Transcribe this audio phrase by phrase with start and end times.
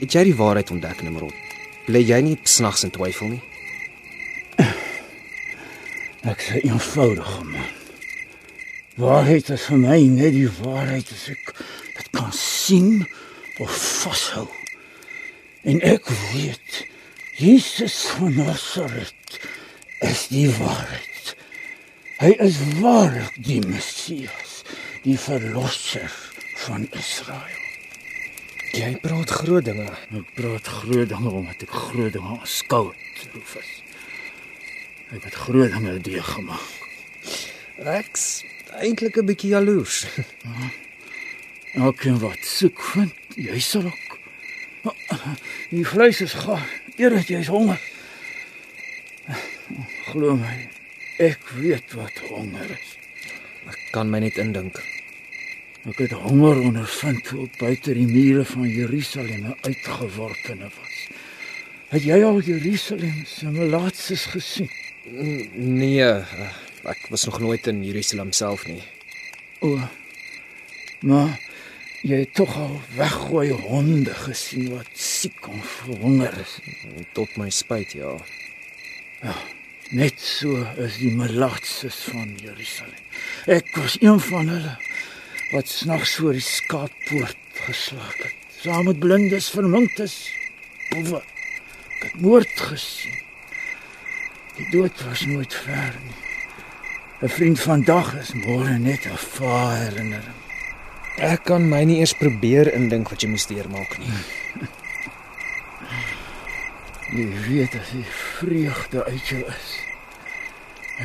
[0.00, 1.34] het jy die waarheid ontdek, Nimrod?
[1.86, 3.42] Bly jy nie snags in twyfel nie?
[6.28, 7.68] Ek sê eenvoudig man.
[9.00, 11.54] Waarheid is vir my net die waarheid as ek
[11.96, 13.06] dit kan sien
[13.60, 14.48] of vashou.
[15.64, 16.82] En ek weet
[17.40, 19.40] Jesus van Nasaret
[20.04, 21.32] is die waarheid.
[22.20, 24.60] Hy is waarlik die Messias,
[25.06, 26.12] die verlosser
[26.66, 27.69] van Israel.
[28.70, 29.86] Jy praat groot dinge.
[30.14, 33.70] Ek praat groot dinge omdat ek groot dinge aanskou het, Rufus.
[35.10, 36.68] Ek het groot dinge deurgemaak.
[37.80, 38.44] Ek's
[38.78, 40.06] eintlik 'n bietjie jaloers.
[41.74, 44.18] Elkeen wat soek vind, jy sal ook.
[45.70, 46.66] Die vleis is gaar.
[46.96, 47.80] Eer dat jy honger.
[50.10, 50.68] Glo my,
[51.18, 52.96] ek weet wat honger is.
[53.66, 54.78] Ek kan my net indink.
[55.88, 60.96] Ek het honger ondervind toe ek buite die mure van Jerusalem uitgeworpene was.
[61.90, 64.68] Het jy al Jerusalem se melaatses gesien?
[65.08, 65.48] N-
[65.80, 66.52] Nee, eh,
[66.84, 68.82] ek was nog nooit in Jerusalem self nie.
[69.64, 69.78] O.
[71.00, 71.38] Maar
[72.04, 76.58] jy het tog al weggooi honde gesien wat siek en verhonger is.
[77.16, 78.14] Tot my spyt, ja.
[79.90, 83.00] Net so is die melaatses van Jerusalem.
[83.50, 84.76] Ek was een van hulle
[85.50, 88.34] wat snags voor die skaappoort geslaap het.
[88.60, 90.16] Saam met blindes, verminktes,
[90.90, 91.22] boewe.
[91.96, 93.16] Ek het moord gesien.
[94.56, 96.18] Die dood was nooit ver nie.
[97.20, 100.38] 'n Vriend van dag is môre net 'n vaar herinnering.
[101.16, 104.12] Ek kan my nie eers probeer indink wat jy moes deurmaak nie.
[107.10, 108.06] Jy weet as die
[108.38, 109.68] vreugde uit jou is.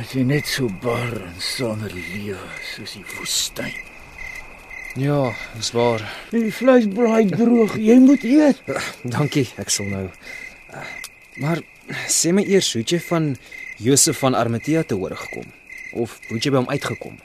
[0.00, 3.74] As jy net so bar en sonder lewe soos die woestyn.
[4.96, 6.02] Ja, dis waar.
[6.32, 8.62] Die vleis braai droog, jy moet eet.
[9.04, 10.06] Dankie, ek sal nou.
[10.72, 10.86] Eh,
[11.36, 11.60] Maar
[12.08, 13.26] sê my eers, hoe het jy van
[13.76, 15.50] Josef van Arimatea te hoor gekom?
[15.92, 17.18] Of hoe het jy by hom uitgekom?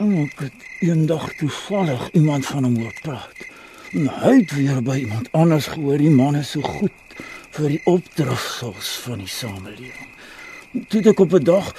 [0.00, 3.44] Oh, ek het eendag toevallig iemand van hom hoor praat.
[3.92, 7.20] En hy het weer by iemand anders gehoor die man is so goed
[7.52, 10.08] vir die opdragsels van die samelewing.
[10.88, 11.74] Toe ek op 'n dag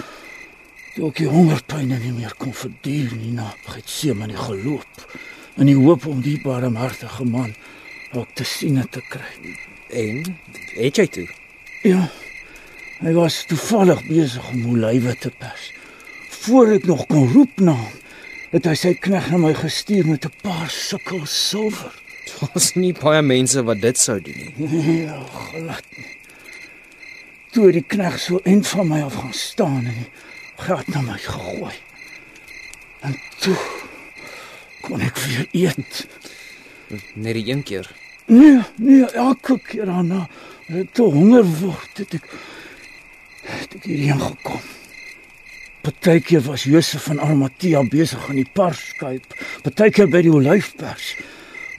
[0.95, 5.05] toe ek die hongerpyne nie meer kon verduur nie na Getsemane geloop
[5.57, 7.53] in die hoop om die barmhartige man
[8.11, 9.55] ook te sien en te kry.
[9.91, 10.23] En
[10.75, 11.27] het jy toe?
[11.87, 12.09] Ja.
[13.01, 15.71] Hy was toevallig besig om olywe te pers.
[16.43, 17.97] Voor ek nog kon roep na hom,
[18.51, 21.93] het hy sy knegg na my gestuur met 'n paar sukkel silwer.
[22.39, 25.03] Daar's nie baie mense wat dit sou doen nie.
[25.05, 26.17] Ja, glad nie.
[27.51, 30.09] Toe die knegg so end van my af gaan staan en die
[30.65, 31.73] geld na my gegooi.
[33.01, 33.57] En toe
[34.81, 36.05] kon ek weer eet.
[37.13, 37.89] Net die een keer.
[38.31, 40.27] Nee, nee, elke keer daarna,
[40.69, 42.29] as ek honger word, het ek
[43.41, 44.61] het ek hierheen gekom.
[45.81, 49.33] Partykeer was Josef van Arimatea besig aan die parskyp,
[49.65, 51.15] partykeer by die olyfpers.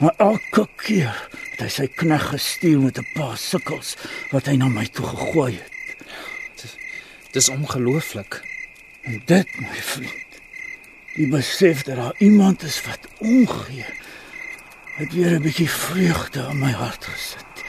[0.02, 1.14] Maar elke keer
[1.52, 3.96] het hy sy knegg gestuur met 'n paar sukkels
[4.32, 5.70] wat hy na my toe gegooi het.
[7.32, 8.51] Dis ongelooflik.
[9.02, 10.40] En dit, my vriend,
[11.14, 13.84] die besef dat daar iemand is wat omgee,
[14.94, 17.64] het weer 'n bietjie vreugde in my hart gesit.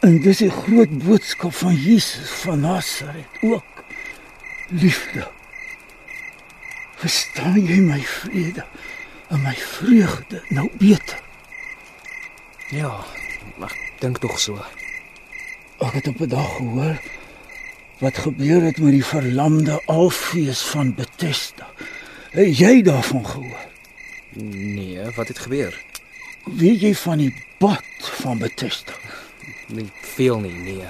[0.00, 3.84] En dis die groot boodskap van Jesus van Nasaret ook.
[4.68, 5.28] Liefde.
[6.96, 8.64] Verstaan jy my vrede
[9.28, 11.20] en my vreugde nou beter?
[12.68, 13.04] Ja,
[13.56, 14.64] maar ek dink tog so.
[15.78, 16.96] Ek het op 'n dag gehoor
[18.00, 21.68] wat gebeur het met die verlamde alfees van Bethesda.
[22.30, 23.66] Het jy daarvan gehoor?
[24.40, 25.74] Nee, wat het gebeur?
[26.44, 27.84] Weet jy van die bad
[28.22, 28.96] van Bethesda?
[29.68, 30.88] Nie veel nie, nee.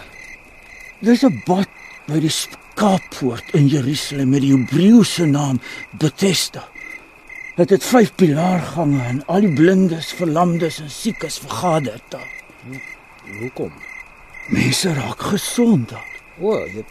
[1.00, 1.68] Dis 'n bad
[2.06, 5.60] by die skaappoort in Jerusalem met die Hebreëse naam
[5.90, 6.68] Bethesda.
[7.56, 12.30] Dit het vyf pilaargange en al die blindes, verlamdes en siekes vergader daar.
[13.40, 13.72] Hoekom?
[14.48, 16.08] Mense raak gesond daar.
[16.40, 16.84] O, jy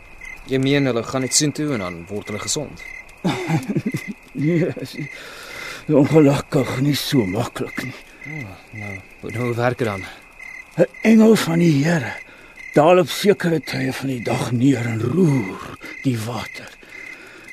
[0.49, 2.85] jy meen hulle gaan net soontoe en dan word hulle gesond.
[4.39, 7.95] Nee, is nie ongelukkig nie so maklik nie.
[8.77, 10.05] Nou, hoe nou werk dit dan?
[10.77, 12.13] 'n engel van die Here
[12.73, 16.69] daal op sekere tye van die dag neer en roer die water.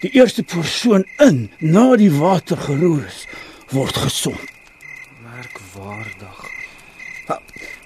[0.01, 3.27] Die eerste persoon in na die water geroer is,
[3.73, 4.53] word gesond.
[5.25, 6.46] Merkwaardig.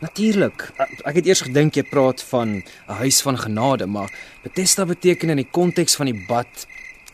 [0.01, 0.71] Natuurlik.
[1.05, 4.13] Ek het eers gedink jy praat van 'n huis van genade, maar
[4.43, 6.67] Bethesda beteken in die konteks van die bad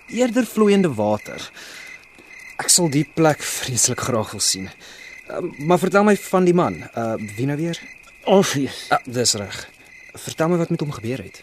[0.06, 1.50] eerder vloeiende water.
[2.56, 4.68] Ek sal die plek vreeslik graag wil sien.
[5.30, 6.74] Uh, maar vertel my van die man.
[6.94, 7.80] Uh wie nou weer?
[8.24, 8.86] Alfees.
[8.88, 9.68] Ah, dis reg.
[10.14, 11.42] Vertel my wat met hom gebeur het.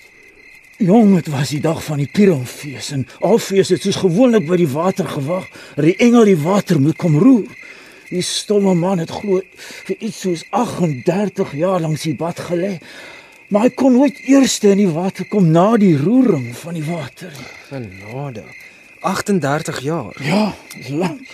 [0.78, 4.68] Jong, dit was die dag van die Purimfees en Alfees het soos gewoonlik by die
[4.68, 5.46] water gewag.
[5.76, 7.48] dat Die engel die water moet kom roer.
[8.14, 12.76] Die stomme man het glo vir iets soos 38 jaar langs die bad gelê.
[13.50, 17.34] Maar hy kon nooit eerste in die water kom na die roering van die water.
[17.72, 18.44] Genade.
[19.02, 20.14] 38 jaar.
[20.22, 21.34] Ja, dis lank.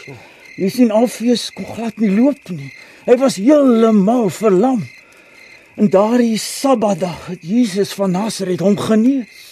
[0.55, 2.71] Jy sien Alfees kon glad nie loop nie.
[3.05, 4.87] Hy was heeltemal verlam.
[5.79, 9.45] En daardie Sabbatdag het Jesus van Nasaret hom genees.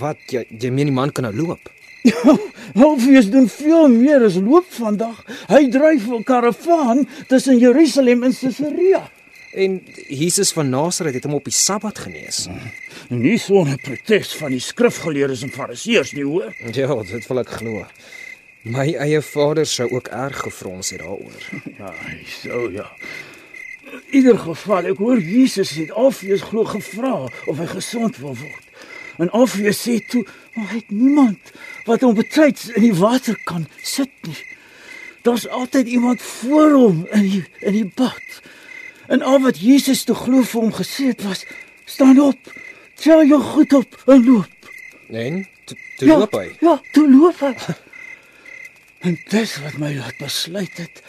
[0.00, 1.72] Wat jy jy meen die man kan nou loop?
[2.86, 5.22] Alfees doen veel meer as loop vandag.
[5.48, 9.10] Hy dryf 'n karavaan tussen Jerusalem en Caesarea.
[9.52, 12.48] En Jesus van Nasaret het hom op die Sabbat genees.
[13.08, 16.52] Nie sonder protes van die skrifgeleerdes en fariseërs nie hoor.
[16.72, 17.86] Ja, dit wil ek glo.
[18.66, 21.42] My eie vader sou ook erg gefrons het daaroor.
[21.78, 21.92] Ja,
[22.42, 22.90] so ja.
[23.86, 27.14] In ieder geval, ek hoor Jesus het Alfees glo gevra
[27.46, 28.65] of hy gesond wil word.
[29.18, 31.52] En Alfees sê toe, maar hy het niemand
[31.86, 34.38] wat hom betyds in die water kan sit nie.
[35.26, 38.40] Daar's altyd iemand voor hom in die in die bad.
[39.06, 41.46] En al wat Jesus te glo vir hom gesê het was:
[41.84, 42.38] "Staan op,
[42.94, 44.70] tel jou goed op en loop."
[45.08, 46.56] En toe toe loop hy.
[46.60, 47.54] Ja, toe loop hy.
[49.06, 51.02] en dis wat my laat besluit het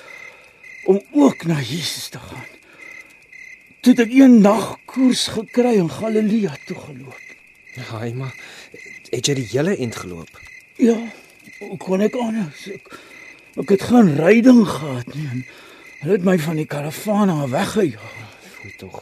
[0.86, 2.46] om ook na Jesus te gaan.
[3.82, 7.27] Toe het ek een nag koers gekry in Galilea toe geloop.
[7.78, 8.34] Ja, hy maar
[9.12, 10.40] het jy die hele end geloop?
[10.82, 10.98] Ja,
[11.62, 12.66] hoe kon ek anders?
[12.74, 12.90] Ek,
[13.62, 15.28] ek het geen ryding gehad nie.
[15.32, 15.44] en
[16.02, 18.18] Hulle het my van die karavaan af weggejaag.
[18.58, 18.98] Voel tog.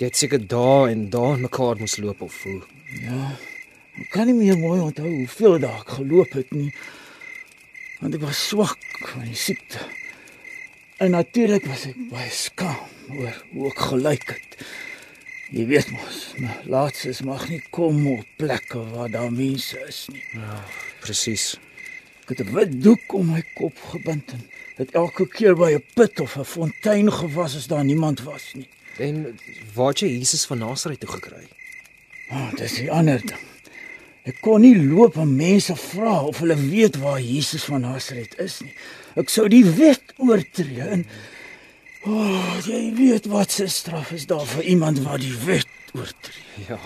[0.00, 2.60] Jy het seker dae en dae mekaar moes loop of hoe.
[3.04, 3.34] Ja.
[4.00, 6.70] Ek kan nie meer mooi onthou hoeveel dae ek geloop het nie.
[8.00, 8.80] Want ek was swak
[9.10, 9.82] van die siekte.
[11.00, 14.56] En natuurlik was ek baie skaam oor hoe ek gelyk het.
[15.50, 20.22] Jy weet mos, my laatses mag nie kom op plekke waar daar mense is nie.
[21.02, 21.56] Presies.
[22.22, 24.46] Ek het 'n wit doek om my kop gebind en
[24.78, 28.68] het elke keer by 'n put of 'n fontein gewas as daar niemand was nie.
[28.98, 29.38] En
[29.74, 31.48] waar jy Jesus van Nasaret toe gekry?
[32.30, 33.40] Oh, dis die ander ding.
[34.22, 38.60] Ek kon nie loop en mense vra of hulle weet waar Jesus van Nasaret is
[38.60, 38.74] nie.
[39.16, 41.06] Ek sou die wet oortree en
[42.04, 46.66] o, oh, jy weet wat se straf is daar vir iemand wat die wet oortree.
[46.68, 46.78] Ja.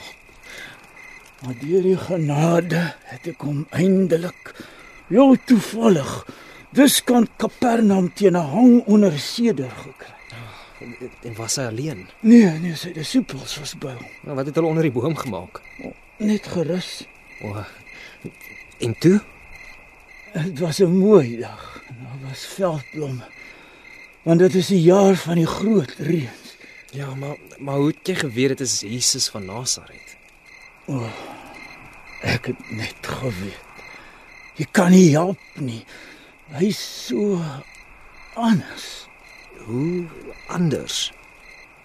[1.44, 4.54] Maar deur die genade het ek hom eindelik
[5.10, 6.24] heel toevallig
[6.74, 10.14] dis kan Kapernaum teen 'n hang onder seder gekry.
[10.80, 12.08] En, en was hy alleen?
[12.20, 14.08] Nee, nee, sy disippels was by hom.
[14.26, 15.60] Nou, wat het hulle onder die boom gemaak?
[16.18, 17.06] Net gerus.
[17.42, 17.64] O.
[18.78, 19.20] En toe?
[20.32, 21.82] Dit was 'n mooi dag.
[21.88, 23.24] Daar was veldblomme.
[24.24, 26.56] Want dit is die jaar van die groot reëns.
[26.96, 30.16] Ja, maar maar hoe het jy geweet dit is Jesus van Nasaret?
[32.22, 33.82] Ek het net geweet.
[34.56, 35.82] Jy kan nie help nie.
[36.56, 37.36] Hy's so
[38.34, 38.86] anders.
[39.66, 40.06] Hoe
[40.48, 41.10] anders?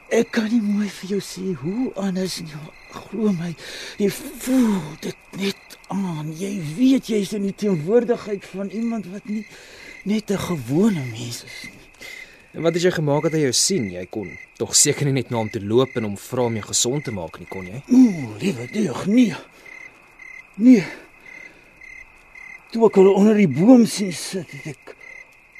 [0.09, 2.61] Ek kan nie mooi vir jou sê hoe anders nie.
[2.93, 3.51] Glo my,
[3.99, 6.31] jy voel dit net aan.
[6.39, 9.43] Jy weet jy's in die teenwoordigheid van iemand wat nie
[10.05, 11.78] net 'n gewone mens is nie.
[12.51, 13.91] En wat het jy gemaak dat hy jou sien?
[13.93, 16.65] Jy kon tog seker nie net na hom toe loop en hom vra om jou
[16.71, 17.83] gesond te maak nie, kon jy?
[17.93, 19.37] Ooh, liewe Deug, nee.
[20.57, 20.81] Nee.
[22.73, 24.95] Toe ek hulle onder die boom sien sit, het ek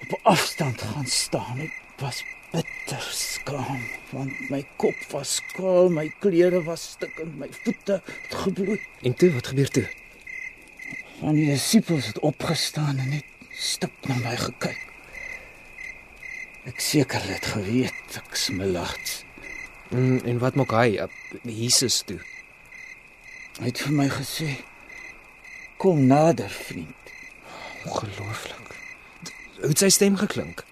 [0.02, 1.62] op 'n afstand gaan staan.
[1.62, 8.02] Ek was bitter skaam want my kop was skaal, my klere was stikkend, my voete
[8.02, 8.82] het gebloed.
[9.02, 9.88] En toe, wat gebeur toe?
[11.20, 14.89] Van die disippels het opgestaan en net stip na my gekyk.
[16.68, 18.96] Ek seker het geweet ek smelag.
[19.96, 21.00] En, en wat maak hy?
[21.02, 21.08] Uh,
[21.44, 22.20] Jesus toe.
[23.60, 24.50] Hy het vir my gesê:
[25.78, 26.96] "Kom nader, vriend."
[27.88, 28.76] Ongelooflik.
[29.60, 30.64] Hoe het sy stem geklink?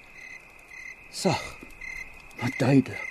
[1.11, 1.39] Sag,
[2.39, 3.03] maar duidelik.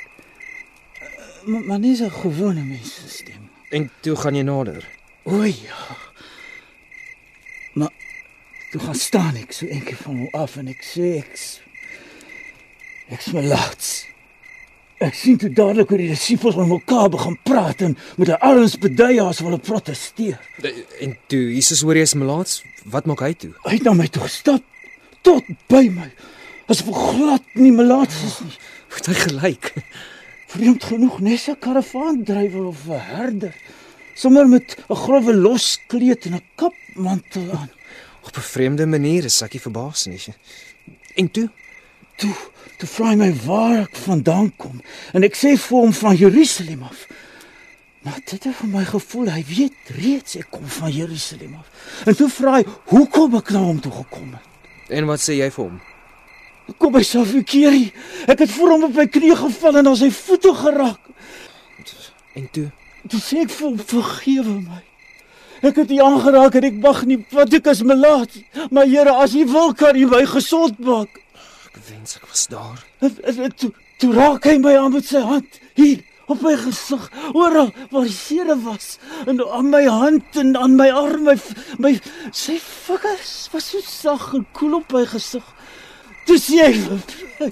[1.00, 3.50] Eh, Maar, maar nie so 'n gewone mens se stem.
[3.70, 4.88] En toe gaan jy nader.
[5.22, 5.96] O ja.
[7.74, 7.90] Maar
[8.70, 11.36] toe gaan staan ek so eendag van hom af en ek sê ek
[13.08, 13.88] ek is laats.
[14.96, 18.78] Ek sien toe dadelik hoe die disippels met mekaar begin praat en met 'n arms
[18.78, 20.40] bedui as hulle protesteer.
[21.00, 23.52] En toe Jesus hoor hy is melaats, wat maak hy toe?
[23.64, 24.62] Hy het na my toe gestap
[25.22, 26.10] tot by my.
[26.66, 28.56] Asof ek glad nie melaats is nie.
[28.96, 29.72] Het hy gelyk?
[30.46, 33.54] Vreemd genoeg nes 'n karavaandrywer of 'n herder,
[34.14, 37.70] sommer met 'n grove loskleed en 'n kapmantel aan.
[38.24, 40.20] Op 'n vreemde manier is ek verbaas nie.
[41.14, 41.50] En toe?
[42.16, 42.32] Toe,
[42.80, 44.80] toe vra hy my waar ek vandaan kom
[45.12, 47.06] en ek sê vir hom van Jerusalem af.
[48.06, 51.66] Maar dit het vir my gevoel hy weet reeds ek kom van Jerusalem af.
[52.06, 54.72] En toe vra hy hoekom ek na hom toe gekom het.
[54.94, 55.80] En wat sê jy vir hom?
[56.78, 57.92] Kom by Safikerie.
[58.30, 61.02] Ek het voor hom op my knie geval en aan sy voete geraak.
[62.38, 62.68] En toe?
[63.10, 64.82] Toe sê ek vir hom vergewe my.
[65.66, 68.34] Ek het U aangeraak en ek mag nie wat ek is melaat.
[68.70, 71.22] Maar Here, as U wil kan U my gesond maak.
[71.88, 72.84] Wens ek was daar.
[73.56, 77.04] Toe, toe raak hy my aan met sy hand hier op my gesig.
[77.32, 81.36] Oral waar die seere was en aan my hand en aan my arm, my
[81.78, 81.92] my
[82.32, 85.46] sy vingers was so sag en koel op my gesig.
[86.26, 87.50] Toe sê hy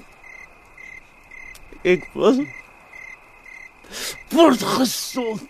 [1.95, 2.41] ek was
[4.33, 5.49] word gesond.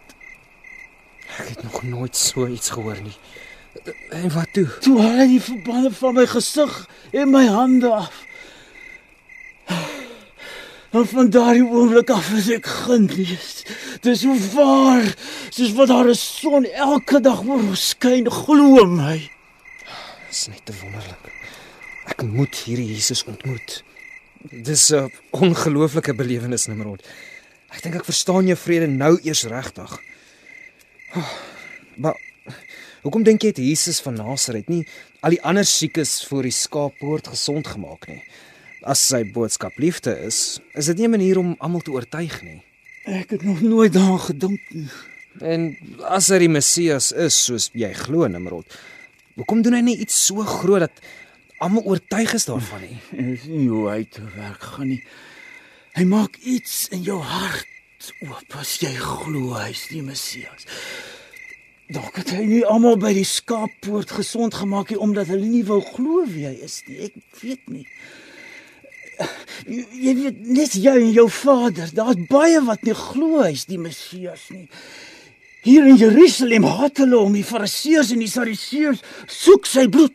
[1.40, 3.16] Ek het nog nooit so iets gehoor nie.
[4.10, 4.68] En wat toe?
[4.84, 6.78] Toe haal hy die verbande van my gesig
[7.12, 8.25] en my hande af.
[10.96, 13.66] En van daardie oomblik af is ek genees.
[14.06, 15.10] Dis hoe waar,
[15.52, 19.18] soos wat daar 'n son elke dag oor skyn, glo my.
[20.30, 21.26] Dis net te wonderlik.
[22.08, 23.84] Ek moet hierdie Jesus ontmoet.
[24.52, 27.04] Dis 'n ongelooflike belewenis, Nimrod.
[27.70, 30.00] Ek dink ek verstaan jou vrede nou eers regtig.
[31.16, 31.32] Oh,
[31.96, 32.16] maar
[33.02, 34.88] hoekom dink jy het Jesus van Nasaret nie
[35.20, 38.24] al die ander siekes voor die skaappoort gesond gemaak nie?
[38.86, 42.62] As sy boodskap liefde is, is dit nie 'n manier om almal te oortuig nie.
[43.06, 44.90] Ek het nog nooit daaraan gedink nie.
[45.42, 48.66] En as hy die Messias is, soos jy glo, Nimrod,
[49.36, 51.02] hoekom doen hy nie iets so groot dat
[51.58, 53.00] almal oortuig is daarvan nie?
[53.12, 55.02] Dis nie hoe hy te werk gaan nie.
[55.96, 57.68] Hy maak iets in jou hart
[58.22, 60.68] oop as jy glo hy's die Messias.
[61.90, 65.82] Dalk het hy nie almal by die skaappoort gesond gemaak nie omdat hulle nie wou
[65.82, 67.10] glo wie hy is nie.
[67.10, 67.86] Ek weet nie.
[69.66, 74.48] Jy, weet net jy en jou vader, daar's baie wat nie glo hy's die Messias
[74.54, 74.68] nie.
[75.66, 80.14] Hier in Jerusalem haat hulle hom, die Fariseërs en die Sadduseërs soek sy bloed.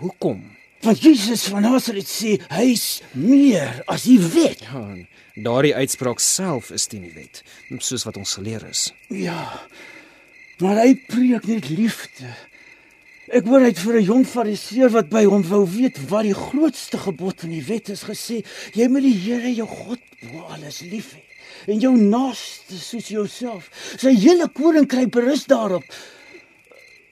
[0.00, 0.40] Hoekom?
[0.86, 4.62] Want Jesus van Nasaret sê hy's meer as die wet.
[4.64, 4.84] Ja,
[5.44, 7.42] daardie uitspraak self is teen die wet,
[7.84, 8.88] soos wat ons geleer is.
[9.12, 9.42] Ja.
[10.62, 12.30] Maar hy preek net liefde.
[13.28, 16.34] Ek hoor hy het vir 'n jong fariseer wat by hom wou weet wat die
[16.34, 20.00] grootste gebod in die wet is gesê, jy moet die Here jou God
[20.32, 21.24] bo alles lief hê
[21.66, 23.68] en jou naaste soos jouself.
[23.98, 25.84] Sy hele koninkryk berus daarop.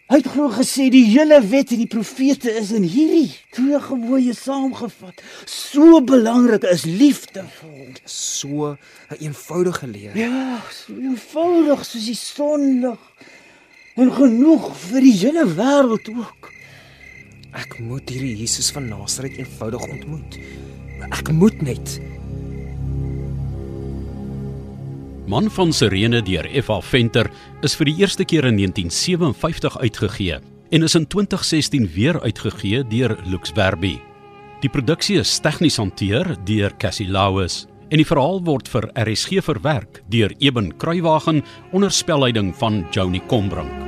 [0.06, 4.34] Hy het glo gesê die hele wet en die profete is in hierdie twee gebooie
[4.38, 5.18] saamgevat.
[5.50, 7.94] So belangrik is liefde vir hom.
[8.04, 8.78] So
[9.10, 10.16] 'n eenvoudige leer.
[10.16, 12.98] Ja, so eenvoudig soos die sonlig.
[13.96, 16.50] En genoeg vir die hele wêreld ook.
[17.56, 20.36] Ek moet hierdie Jesus van Nasaret eenvoudig ontmoet.
[21.08, 21.94] Ek moet net.
[25.26, 26.76] Man van Sirene deur F.A.
[26.84, 27.30] Venter
[27.64, 30.42] is vir die eerste keer in 1957 uitgegee
[30.76, 33.96] en is in 2016 weer uitgegee deur Lux Verbi.
[34.60, 40.02] Die produksie is tegnies hanteer deur Cassie Lauis en die verhaal word vir RSG verwerk
[40.12, 43.85] deur Eben Kruiwagen onder spelleiding van Joni Combrink.